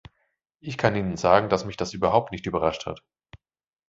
[0.61, 3.03] Ich kann Ihnen sagen, dass mich das überhaupt nicht überrascht hat.